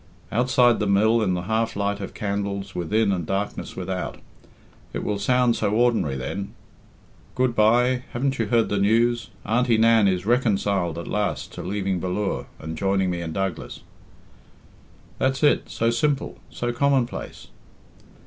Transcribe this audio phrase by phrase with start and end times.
[0.31, 4.17] Outside the mill, in the half light of candles within and darkness without!
[4.93, 6.55] It will sound so ordinary then,
[7.35, 8.05] 'Good bye!
[8.11, 9.29] Haven't you heard the news?
[9.45, 13.81] Auntie Nan is reconciled at last to leaving Ballure and joining me in Douglas.'
[15.19, 17.49] That's it; so simple, so commonplace."